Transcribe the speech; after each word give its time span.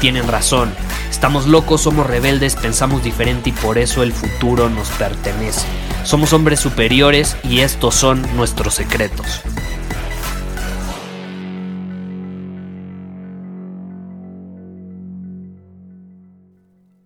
tienen 0.00 0.26
razón. 0.26 0.72
Estamos 1.10 1.46
locos, 1.46 1.82
somos 1.82 2.06
rebeldes, 2.06 2.56
pensamos 2.56 3.04
diferente 3.04 3.50
y 3.50 3.52
por 3.52 3.78
eso 3.78 4.02
el 4.02 4.12
futuro 4.12 4.70
nos 4.70 4.88
pertenece. 4.92 5.66
Somos 6.04 6.32
hombres 6.32 6.58
superiores 6.58 7.36
y 7.44 7.60
estos 7.60 7.94
son 7.94 8.22
nuestros 8.34 8.74
secretos. 8.74 9.42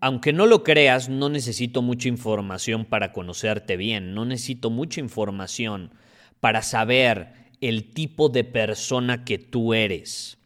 Aunque 0.01 0.33
no 0.33 0.47
lo 0.47 0.63
creas, 0.63 1.09
no 1.09 1.31
necesito 1.31 1.81
mucha 1.83 2.09
información 2.09 2.85
para 2.85 3.13
conocerte 3.13 3.77
bien, 3.77 4.15
no 4.15 4.25
necesito 4.27 4.71
mucha 4.71 5.01
información 5.01 5.91
para 6.41 6.63
saber 6.63 7.33
el 7.63 7.91
tipo 7.91 8.29
de 8.29 8.45
persona 8.45 9.25
que 9.25 9.39
tú 9.39 9.73
eres. 9.73 10.39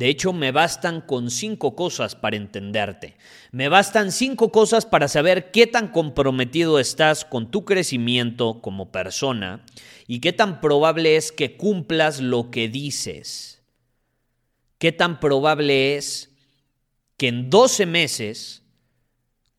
De 0.00 0.08
hecho, 0.08 0.32
me 0.32 0.50
bastan 0.50 1.02
con 1.02 1.30
cinco 1.30 1.76
cosas 1.76 2.16
para 2.16 2.38
entenderte. 2.38 3.18
Me 3.52 3.68
bastan 3.68 4.12
cinco 4.12 4.50
cosas 4.50 4.86
para 4.86 5.08
saber 5.08 5.50
qué 5.50 5.66
tan 5.66 5.88
comprometido 5.88 6.78
estás 6.78 7.26
con 7.26 7.50
tu 7.50 7.66
crecimiento 7.66 8.62
como 8.62 8.92
persona 8.92 9.62
y 10.06 10.20
qué 10.20 10.32
tan 10.32 10.62
probable 10.62 11.16
es 11.16 11.32
que 11.32 11.58
cumplas 11.58 12.22
lo 12.22 12.50
que 12.50 12.70
dices. 12.70 13.62
Qué 14.78 14.90
tan 14.90 15.20
probable 15.20 15.98
es 15.98 16.30
que 17.18 17.28
en 17.28 17.50
12 17.50 17.84
meses 17.84 18.62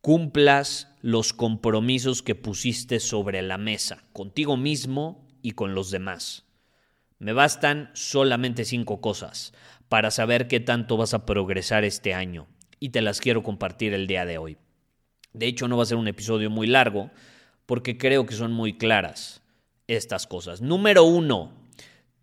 cumplas 0.02 0.88
los 1.02 1.34
compromisos 1.34 2.24
que 2.24 2.34
pusiste 2.34 3.00
sobre 3.00 3.44
la 3.44 3.60
mesa, 3.60 4.06
contigo 4.12 4.58
mismo 4.58 5.28
y 5.44 5.52
con 5.52 5.76
los 5.76 5.92
demás. 5.92 6.46
Me 7.20 7.34
bastan 7.34 7.92
solamente 7.94 8.66
cinco 8.66 9.02
cosas 9.02 9.54
para 9.92 10.10
saber 10.10 10.48
qué 10.48 10.62
tanto 10.62 10.96
vas 10.96 11.14
a 11.14 11.26
progresar 11.26 11.84
este 11.84 12.14
año 12.14 12.48
y 12.80 12.92
te 12.92 13.02
las 13.02 13.20
quiero 13.20 13.44
compartir 13.44 13.94
el 13.94 14.08
día 14.08 14.26
de 14.26 14.38
hoy. 14.38 14.58
De 15.34 15.48
hecho, 15.48 15.68
no 15.68 15.76
va 15.76 15.84
a 15.84 15.86
ser 15.86 15.98
un 15.98 16.08
episodio 16.08 16.50
muy 16.50 16.66
largo 16.66 17.12
porque 17.66 17.98
creo 17.98 18.26
que 18.26 18.34
son 18.34 18.54
muy 18.54 18.78
claras 18.78 19.42
estas 19.88 20.28
cosas. 20.28 20.62
Número 20.62 21.04
uno, 21.04 21.52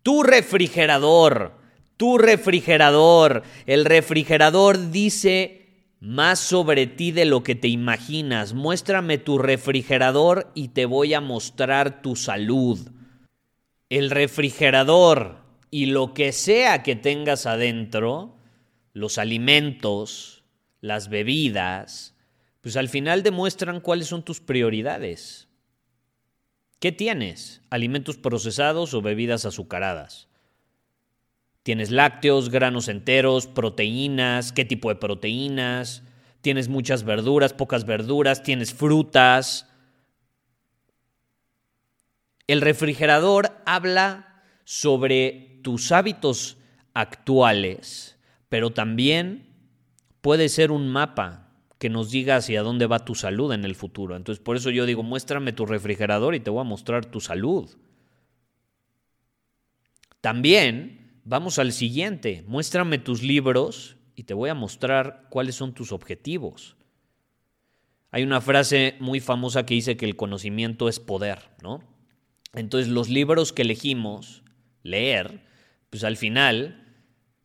tu 0.01 0.23
refrigerador. 0.23 1.59
Tu 1.95 2.17
refrigerador. 2.17 3.43
El 3.67 3.85
refrigerador 3.85 4.89
dice 4.89 5.93
más 5.99 6.39
sobre 6.39 6.87
ti 6.87 7.11
de 7.11 7.25
lo 7.25 7.43
que 7.43 7.53
te 7.53 7.67
imaginas. 7.67 8.55
Muéstrame 8.55 9.19
tu 9.19 9.37
refrigerador 9.37 10.49
y 10.55 10.69
te 10.69 10.87
voy 10.87 11.13
a 11.13 11.21
mostrar 11.21 12.01
tu 12.01 12.15
salud. 12.15 12.79
El 13.89 14.09
refrigerador 14.09 15.48
y 15.71 15.87
lo 15.87 16.13
que 16.13 16.31
sea 16.31 16.83
que 16.83 16.95
tengas 16.95 17.45
adentro, 17.45 18.37
los 18.93 19.17
alimentos, 19.17 20.43
las 20.81 21.09
bebidas, 21.09 22.15
pues 22.61 22.75
al 22.77 22.89
final 22.89 23.23
demuestran 23.23 23.79
cuáles 23.79 24.07
son 24.07 24.23
tus 24.23 24.39
prioridades. 24.39 25.47
¿Qué 26.79 26.91
tienes? 26.91 27.61
¿Alimentos 27.69 28.17
procesados 28.17 28.93
o 28.93 29.01
bebidas 29.01 29.45
azucaradas? 29.45 30.27
Tienes 31.63 31.91
lácteos, 31.91 32.49
granos 32.49 32.87
enteros, 32.87 33.45
proteínas, 33.47 34.53
qué 34.53 34.65
tipo 34.65 34.89
de 34.89 34.95
proteínas, 34.95 36.03
tienes 36.41 36.69
muchas 36.69 37.03
verduras, 37.03 37.53
pocas 37.53 37.85
verduras, 37.85 38.43
tienes 38.43 38.73
frutas. 38.73 39.67
El 42.47 42.61
refrigerador 42.61 43.61
habla 43.65 44.28
sobre 44.71 45.59
tus 45.63 45.91
hábitos 45.91 46.57
actuales, 46.93 48.17
pero 48.49 48.71
también 48.71 49.47
puede 50.21 50.49
ser 50.49 50.71
un 50.71 50.89
mapa 50.89 51.53
que 51.77 51.89
nos 51.89 52.11
diga 52.11 52.35
hacia 52.35 52.61
dónde 52.61 52.85
va 52.85 53.05
tu 53.05 53.15
salud 53.15 53.53
en 53.53 53.63
el 53.63 53.75
futuro. 53.75 54.15
Entonces, 54.15 54.43
por 54.43 54.57
eso 54.57 54.69
yo 54.69 54.85
digo, 54.85 55.01
muéstrame 55.01 55.53
tu 55.53 55.65
refrigerador 55.65 56.35
y 56.35 56.39
te 56.39 56.49
voy 56.49 56.61
a 56.61 56.65
mostrar 56.65 57.05
tu 57.05 57.21
salud. 57.21 57.69
También 60.21 60.99
Vamos 61.29 61.59
al 61.59 61.73
siguiente. 61.73 62.43
Muéstrame 62.47 62.97
tus 62.97 63.21
libros 63.21 63.97
y 64.15 64.23
te 64.23 64.33
voy 64.33 64.49
a 64.49 64.55
mostrar 64.55 65.27
cuáles 65.29 65.53
son 65.53 65.75
tus 65.75 65.91
objetivos. 65.91 66.75
Hay 68.09 68.23
una 68.23 68.41
frase 68.41 68.95
muy 68.99 69.19
famosa 69.19 69.63
que 69.63 69.75
dice 69.75 69.95
que 69.95 70.07
el 70.07 70.15
conocimiento 70.15 70.89
es 70.89 70.99
poder, 70.99 71.51
¿no? 71.61 71.83
Entonces 72.55 72.89
los 72.89 73.09
libros 73.09 73.53
que 73.53 73.61
elegimos 73.61 74.41
leer, 74.83 75.41
pues 75.89 76.03
al 76.03 76.17
final 76.17 76.85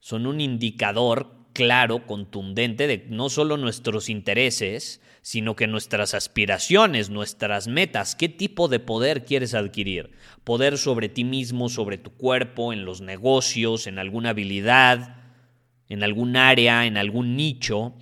son 0.01 0.27
un 0.27 0.41
indicador 0.41 1.35
claro, 1.55 2.07
contundente 2.07 2.87
de 2.87 3.07
no 3.09 3.31
solo 3.31 3.57
nuestros 3.57 4.11
intereses, 4.11 5.01
sino 5.23 5.57
que 5.57 5.67
nuestras 5.67 6.13
aspiraciones, 6.13 7.09
nuestras 7.09 7.67
metas, 7.69 8.15
qué 8.15 8.29
tipo 8.29 8.69
de 8.69 8.81
poder 8.81 9.25
quieres 9.25 9.55
adquirir. 9.55 10.11
Poder 10.43 10.77
sobre 10.77 11.09
ti 11.09 11.25
mismo, 11.25 11.71
sobre 11.71 11.97
tu 11.97 12.11
cuerpo, 12.11 12.75
en 12.75 12.85
los 12.85 13.01
negocios, 13.01 13.87
en 13.87 13.99
alguna 13.99 14.31
habilidad, 14.31 15.17
en 15.89 16.03
algún 16.03 16.37
área, 16.37 16.85
en 16.85 16.99
algún 16.99 17.37
nicho. 17.37 17.95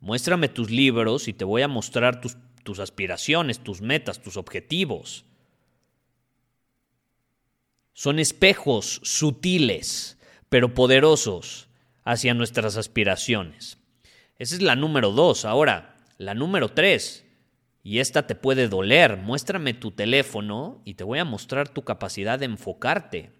Muéstrame 0.00 0.48
tus 0.48 0.70
libros 0.70 1.28
y 1.28 1.32
te 1.32 1.46
voy 1.46 1.62
a 1.62 1.68
mostrar 1.68 2.20
tus, 2.20 2.36
tus 2.64 2.80
aspiraciones, 2.80 3.60
tus 3.60 3.80
metas, 3.80 4.20
tus 4.20 4.36
objetivos. 4.36 5.24
Son 7.92 8.18
espejos 8.18 9.00
sutiles, 9.04 10.18
pero 10.48 10.74
poderosos 10.74 11.68
hacia 12.04 12.34
nuestras 12.34 12.76
aspiraciones. 12.76 13.78
Esa 14.38 14.54
es 14.56 14.62
la 14.62 14.76
número 14.76 15.12
dos. 15.12 15.44
Ahora, 15.44 15.96
la 16.18 16.34
número 16.34 16.68
tres, 16.68 17.24
y 17.82 17.98
esta 17.98 18.26
te 18.26 18.34
puede 18.34 18.68
doler, 18.68 19.16
muéstrame 19.16 19.74
tu 19.74 19.90
teléfono 19.90 20.80
y 20.84 20.94
te 20.94 21.04
voy 21.04 21.18
a 21.18 21.24
mostrar 21.24 21.68
tu 21.68 21.82
capacidad 21.82 22.38
de 22.38 22.46
enfocarte. 22.46 23.32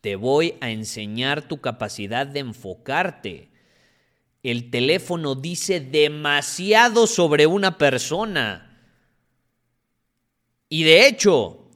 Te 0.00 0.16
voy 0.16 0.54
a 0.60 0.70
enseñar 0.70 1.42
tu 1.42 1.60
capacidad 1.60 2.26
de 2.26 2.40
enfocarte. 2.40 3.50
El 4.42 4.70
teléfono 4.70 5.34
dice 5.34 5.80
demasiado 5.80 7.06
sobre 7.06 7.46
una 7.46 7.78
persona. 7.78 8.64
Y 10.68 10.84
de 10.84 11.06
hecho, 11.06 11.67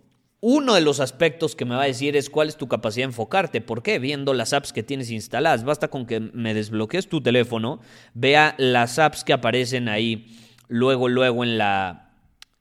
uno 0.45 0.75
de 0.75 0.81
los 0.81 0.99
aspectos 0.99 1.55
que 1.55 1.65
me 1.65 1.77
va 1.77 1.85
a 1.85 1.87
decir 1.87 2.17
es 2.17 2.29
cuál 2.29 2.49
es 2.49 2.57
tu 2.57 2.67
capacidad 2.67 3.05
de 3.05 3.11
enfocarte. 3.11 3.61
¿Por 3.61 3.85
qué? 3.85 4.01
Viendo 4.01 4.35
las 4.35 4.53
apps 4.53 4.73
que 4.73 4.83
tienes 4.83 5.09
instaladas. 5.13 5.63
Basta 5.63 5.87
con 5.87 6.05
que 6.05 6.19
me 6.19 6.53
desbloquees 6.53 7.09
tu 7.09 7.21
teléfono, 7.21 7.81
vea 8.13 8.57
las 8.59 8.99
apps 8.99 9.23
que 9.23 9.33
aparecen 9.33 9.89
ahí 9.89 10.37
luego, 10.67 11.09
luego 11.09 11.45
en 11.45 11.59
la, 11.59 12.11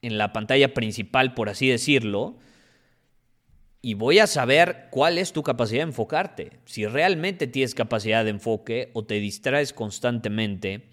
en 0.00 0.16
la 0.16 0.32
pantalla 0.32 0.74
principal, 0.74 1.34
por 1.34 1.48
así 1.48 1.66
decirlo. 1.66 2.36
Y 3.80 3.94
voy 3.94 4.20
a 4.20 4.28
saber 4.28 4.86
cuál 4.92 5.18
es 5.18 5.32
tu 5.32 5.42
capacidad 5.42 5.80
de 5.80 5.88
enfocarte. 5.88 6.60
Si 6.66 6.86
realmente 6.86 7.48
tienes 7.48 7.74
capacidad 7.74 8.22
de 8.22 8.30
enfoque 8.30 8.92
o 8.94 9.04
te 9.06 9.14
distraes 9.14 9.72
constantemente 9.72 10.88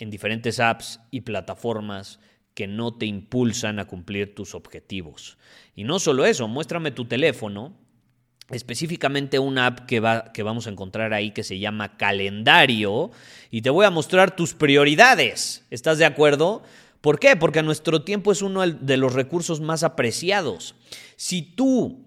en 0.00 0.10
diferentes 0.10 0.58
apps 0.58 0.98
y 1.12 1.20
plataformas 1.20 2.18
que 2.54 2.66
no 2.66 2.94
te 2.94 3.06
impulsan 3.06 3.78
a 3.78 3.86
cumplir 3.86 4.34
tus 4.34 4.54
objetivos. 4.54 5.38
Y 5.74 5.84
no 5.84 5.98
solo 5.98 6.26
eso, 6.26 6.48
muéstrame 6.48 6.90
tu 6.90 7.06
teléfono, 7.06 7.74
específicamente 8.50 9.38
una 9.38 9.66
app 9.66 9.80
que, 9.86 10.00
va, 10.00 10.32
que 10.32 10.42
vamos 10.42 10.66
a 10.66 10.70
encontrar 10.70 11.14
ahí 11.14 11.30
que 11.30 11.44
se 11.44 11.58
llama 11.58 11.96
calendario 11.96 13.10
y 13.50 13.62
te 13.62 13.70
voy 13.70 13.86
a 13.86 13.90
mostrar 13.90 14.36
tus 14.36 14.54
prioridades. 14.54 15.64
¿Estás 15.70 15.98
de 15.98 16.04
acuerdo? 16.04 16.62
¿Por 17.00 17.18
qué? 17.18 17.36
Porque 17.36 17.62
nuestro 17.62 18.02
tiempo 18.02 18.30
es 18.30 18.42
uno 18.42 18.66
de 18.66 18.96
los 18.96 19.14
recursos 19.14 19.60
más 19.60 19.82
apreciados. 19.82 20.74
Si 21.16 21.42
tú 21.42 22.04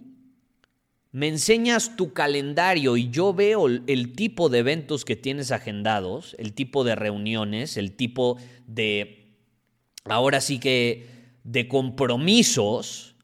me 1.11 1.27
enseñas 1.27 1.95
tu 1.95 2.13
calendario 2.13 2.97
y 2.97 3.09
yo 3.09 3.33
veo 3.33 3.67
el 3.67 4.13
tipo 4.13 4.49
de 4.49 4.59
eventos 4.59 5.05
que 5.05 5.15
tienes 5.15 5.51
agendados, 5.51 6.35
el 6.39 6.53
tipo 6.53 6.83
de 6.83 6.95
reuniones, 6.95 7.77
el 7.77 7.93
tipo 7.93 8.37
de 8.67 9.24
ahora 10.05 10.39
sí 10.41 10.59
que 10.59 11.07
de 11.43 11.67
compromisos 11.67 13.15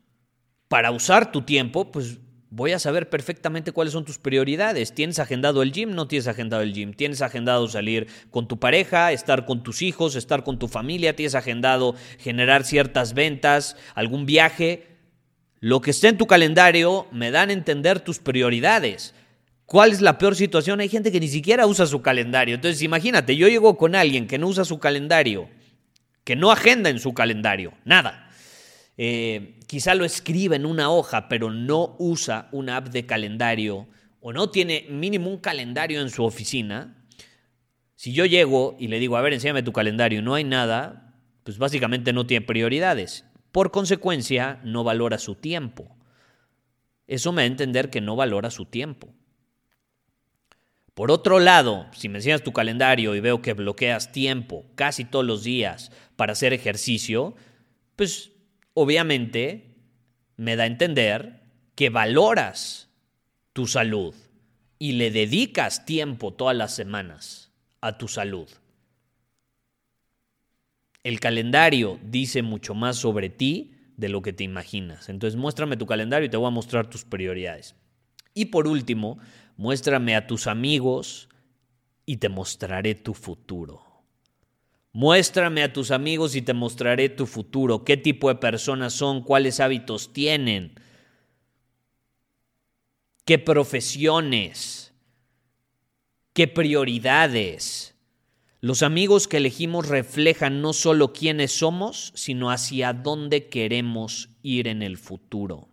para 0.68 0.92
usar 0.92 1.32
tu 1.32 1.44
tiempo, 1.44 1.92
pues 1.92 2.18
voy 2.50 2.72
a 2.72 2.80
saber 2.80 3.10
perfectamente 3.10 3.72
cuáles 3.72 3.94
son 3.94 4.06
tus 4.06 4.18
prioridades. 4.18 4.94
¿Tienes 4.94 5.20
agendado 5.20 5.62
el 5.62 5.72
gym? 5.72 5.92
No 5.92 6.08
tienes 6.08 6.28
agendado 6.28 6.64
el 6.64 6.74
gym. 6.74 6.94
¿Tienes 6.94 7.22
agendado 7.22 7.68
salir 7.68 8.08
con 8.30 8.48
tu 8.48 8.60
pareja, 8.60 9.12
estar 9.12 9.46
con 9.46 9.64
tus 9.64 9.82
hijos, 9.82 10.16
estar 10.16 10.44
con 10.44 10.60
tu 10.60 10.68
familia? 10.68 11.16
¿Tienes 11.16 11.36
agendado 11.36 11.96
generar 12.20 12.64
ciertas 12.64 13.14
ventas, 13.14 13.78
algún 13.96 14.26
viaje? 14.26 14.88
Lo 15.60 15.82
que 15.82 15.92
esté 15.92 16.08
en 16.08 16.18
tu 16.18 16.26
calendario 16.26 17.08
me 17.12 17.32
dan 17.32 17.50
a 17.50 17.54
entender 17.54 18.00
tus 18.00 18.20
prioridades. 18.20 19.14
¿Cuál 19.66 19.92
es 19.92 20.02
la 20.02 20.18
peor 20.18 20.36
situación? 20.36 20.80
Hay 20.80 20.90
gente 20.90 21.12
que 21.12 21.20
ni 21.20 21.28
siquiera 21.28 21.68
usa 21.68 21.86
su 21.86 22.02
calendario. 22.02 22.56
Entonces, 22.56 22.82
imagínate, 22.82 23.38
yo 23.38 23.48
llego 23.48 23.78
con 23.78 23.96
alguien 23.96 24.28
que 24.28 24.38
no 24.38 24.48
usa 24.48 24.66
su 24.66 24.80
calendario, 24.80 25.48
que 26.24 26.36
no 26.36 26.52
agenda 26.52 26.90
en 26.90 27.00
su 27.00 27.14
calendario, 27.14 27.74
nada 27.86 28.32
eh, 29.04 29.60
quizá 29.66 29.96
lo 29.96 30.06
escribe 30.06 30.58
en 30.58 30.66
una 30.68 30.92
hoja, 30.92 31.28
pero 31.28 31.50
no 31.50 31.96
usa 31.98 32.50
una 32.52 32.78
app 32.78 32.90
de 32.90 33.08
calendario 33.08 33.88
o 34.20 34.32
no 34.32 34.52
tiene 34.52 34.86
mínimo 34.90 35.30
un 35.30 35.40
calendario 35.40 36.02
en 36.02 36.12
su 36.12 36.24
oficina, 36.24 37.04
si 37.96 38.14
yo 38.14 38.26
llego 38.26 38.76
y 38.80 38.90
le 38.90 39.00
digo, 39.00 39.18
a 39.18 39.22
ver, 39.22 39.34
enséñame 39.34 39.64
tu 39.64 39.74
calendario 39.74 40.20
y 40.20 40.22
no 40.22 40.36
hay 40.36 40.44
nada, 40.44 41.16
pues 41.44 41.58
básicamente 41.58 42.14
no 42.14 42.28
tiene 42.28 42.46
prioridades. 42.46 43.26
Por 43.52 43.72
consecuencia, 43.72 44.60
no 44.64 44.84
valora 44.84 45.18
su 45.18 45.34
tiempo. 45.34 45.96
Eso 47.08 47.32
me 47.32 47.42
da 47.42 47.44
a 47.44 47.48
entender 47.48 47.90
que 47.90 48.02
no 48.02 48.16
valora 48.16 48.52
su 48.52 48.66
tiempo. 48.66 49.16
Por 50.94 51.10
otro 51.10 51.40
lado, 51.40 51.88
si 51.94 52.10
me 52.10 52.18
enseñas 52.18 52.44
tu 52.44 52.52
calendario 52.52 53.16
y 53.16 53.22
veo 53.22 53.42
que 53.42 53.54
bloqueas 53.54 54.12
tiempo 54.12 54.66
casi 54.76 55.06
todos 55.06 55.26
los 55.26 55.44
días 55.44 55.92
para 56.16 56.34
hacer 56.34 56.54
ejercicio, 56.54 57.36
pues 57.96 58.32
obviamente 58.74 59.76
me 60.36 60.56
da 60.56 60.64
a 60.64 60.68
entender 60.68 61.42
que 61.76 61.90
valoras 61.90 62.90
tu 63.54 63.68
salud 63.68 64.14
y 64.80 64.94
le 64.94 65.12
dedicas 65.12 65.86
tiempo 65.86 66.34
todas 66.34 66.58
las 66.58 66.76
semanas 66.76 67.52
a 67.80 67.98
tu 67.98 68.08
salud. 68.08 68.50
El 71.04 71.20
calendario 71.20 72.00
dice 72.04 72.42
mucho 72.42 72.74
más 72.74 72.98
sobre 72.98 73.30
ti 73.30 73.76
de 73.98 74.10
lo 74.10 74.22
que 74.22 74.34
te 74.34 74.44
imaginas. 74.44 75.10
Entonces 75.10 75.40
muéstrame 75.40 75.78
tu 75.78 75.86
calendario 75.86 76.28
y 76.28 76.30
te 76.30 76.38
voy 76.38 76.48
a 76.48 76.52
mostrar 76.52 76.90
tus 76.90 77.06
prioridades. 77.06 77.76
Y 78.34 78.46
por 78.46 78.68
último, 78.68 79.20
muéstrame 79.58 80.16
a 80.16 80.28
tus 80.28 80.48
amigos 80.48 81.30
y 82.06 82.18
te 82.18 82.30
mostraré 82.30 82.96
tu 82.96 83.14
futuro. 83.14 83.82
Muéstrame 84.94 85.64
a 85.64 85.72
tus 85.72 85.92
amigos 85.92 86.36
y 86.36 86.42
te 86.42 86.54
mostraré 86.54 87.08
tu 87.08 87.26
futuro, 87.26 87.86
qué 87.86 87.96
tipo 87.96 88.28
de 88.28 88.36
personas 88.36 88.92
son, 88.94 89.22
cuáles 89.22 89.62
hábitos 89.62 90.12
tienen, 90.12 90.74
qué 93.24 93.40
profesiones, 93.40 94.94
qué 96.34 96.50
prioridades. 96.50 97.96
Los 98.60 98.84
amigos 98.84 99.30
que 99.30 99.38
elegimos 99.38 99.88
reflejan 99.88 100.62
no 100.62 100.74
solo 100.74 101.14
quiénes 101.14 101.54
somos, 101.54 102.12
sino 102.16 102.52
hacia 102.52 102.92
dónde 102.92 103.48
queremos 103.48 104.30
ir 104.44 104.68
en 104.68 104.84
el 104.84 104.98
futuro. 104.98 105.71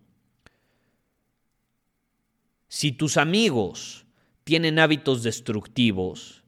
Si 2.79 2.93
tus 2.93 3.17
amigos 3.17 4.07
tienen 4.45 4.79
hábitos 4.79 5.25
destructivos, 5.25 6.45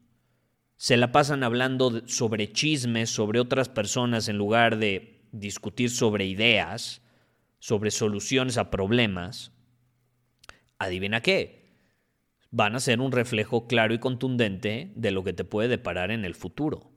se 0.77 0.97
la 0.97 1.11
pasan 1.11 1.43
hablando 1.43 2.06
sobre 2.06 2.53
chismes, 2.53 3.11
sobre 3.11 3.41
otras 3.41 3.69
personas, 3.69 4.29
en 4.29 4.38
lugar 4.38 4.79
de 4.79 5.27
discutir 5.32 5.91
sobre 5.91 6.27
ideas, 6.27 7.03
sobre 7.59 7.91
soluciones 7.91 8.59
a 8.59 8.71
problemas, 8.71 9.50
adivina 10.79 11.21
qué, 11.21 11.75
van 12.53 12.76
a 12.76 12.81
ser 12.81 13.00
un 13.00 13.11
reflejo 13.11 13.67
claro 13.67 13.93
y 13.93 13.99
contundente 13.99 14.93
de 14.94 15.11
lo 15.11 15.25
que 15.25 15.33
te 15.33 15.43
puede 15.43 15.69
deparar 15.69 16.12
en 16.12 16.25
el 16.25 16.37
futuro. 16.37 16.93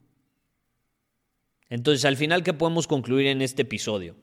Entonces, 1.69 2.05
al 2.05 2.17
final, 2.17 2.43
¿qué 2.43 2.53
podemos 2.53 2.85
concluir 2.85 3.25
en 3.25 3.41
este 3.41 3.63
episodio? 3.63 4.15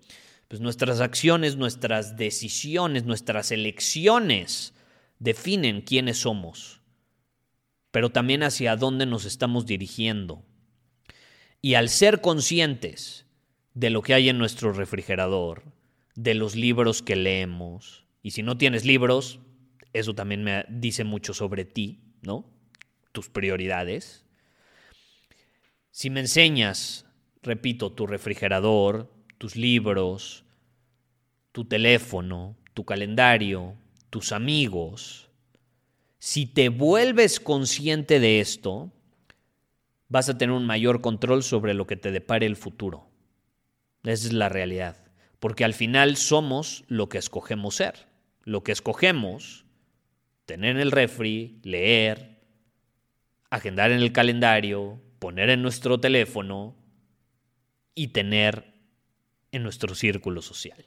Pues 0.47 0.61
nuestras 0.61 1.01
acciones, 1.01 1.56
nuestras 1.56 2.17
decisiones, 2.17 3.06
nuestras 3.06 3.51
elecciones 3.51 4.73
definen 5.20 5.82
quiénes 5.82 6.19
somos 6.19 6.81
pero 7.90 8.11
también 8.11 8.43
hacia 8.43 8.76
dónde 8.76 9.06
nos 9.06 9.25
estamos 9.25 9.67
dirigiendo. 9.67 10.44
Y 11.61 11.75
al 11.75 11.88
ser 11.88 12.20
conscientes 12.20 13.26
de 13.75 13.90
lo 13.90 14.02
que 14.02 14.14
hay 14.14 14.28
en 14.28 14.38
nuestro 14.38 14.72
refrigerador, 14.72 15.64
de 16.14 16.34
los 16.34 16.55
libros 16.55 17.02
que 17.02 17.17
leemos, 17.17 18.05
y 18.22 18.32
si 18.32 18.43
no 18.43 18.56
tienes 18.56 18.84
libros, 18.84 19.40
eso 19.93 20.14
también 20.14 20.44
me 20.44 20.64
dice 20.69 21.05
mucho 21.05 21.34
sobre 21.34 21.64
ti, 21.64 22.00
¿no? 22.22 22.46
Tus 23.12 23.28
prioridades. 23.28 24.25
Si 25.90 26.11
me 26.11 26.20
enseñas, 26.20 27.06
repito, 27.43 27.93
tu 27.93 28.06
refrigerador, 28.06 29.12
tus 29.38 29.56
libros, 29.56 30.44
tu 31.52 31.64
teléfono, 31.64 32.56
tu 32.75 32.84
calendario, 32.84 33.75
tus 34.11 34.33
amigos, 34.33 35.31
si 36.19 36.47
te 36.47 36.69
vuelves 36.69 37.41
consciente 37.41 38.21
de 38.21 38.41
esto, 38.41 38.93
vas 40.09 40.29
a 40.29 40.37
tener 40.37 40.55
un 40.55 40.67
mayor 40.67 41.01
control 41.01 41.43
sobre 41.43 41.73
lo 41.73 41.87
que 41.87 41.97
te 41.97 42.11
depare 42.11 42.45
el 42.45 42.57
futuro. 42.57 43.09
Esa 44.03 44.27
es 44.27 44.33
la 44.33 44.49
realidad. 44.49 44.97
Porque 45.39 45.65
al 45.65 45.73
final 45.73 46.17
somos 46.17 46.85
lo 46.89 47.09
que 47.09 47.19
escogemos 47.19 47.77
ser. 47.77 48.09
Lo 48.45 48.62
que 48.62 48.73
escogemos, 48.73 49.65
tener 50.45 50.77
en 50.77 50.83
el 50.83 50.91
refri, 50.91 51.61
leer, 51.63 52.41
agendar 53.49 53.93
en 53.93 54.01
el 54.01 54.13
calendario, 54.13 55.01
poner 55.19 55.49
en 55.51 55.63
nuestro 55.63 56.01
teléfono 56.01 56.77
y 57.95 58.09
tener 58.09 58.75
en 59.53 59.63
nuestro 59.63 59.95
círculo 59.95 60.43
social. 60.43 60.87